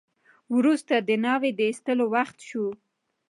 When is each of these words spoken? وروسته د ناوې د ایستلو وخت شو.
وروسته 0.55 0.93
د 0.99 1.09
ناوې 1.23 1.51
د 1.55 1.59
ایستلو 1.69 2.05
وخت 2.15 2.37
شو. 2.49 2.65